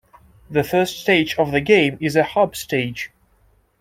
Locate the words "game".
1.61-1.99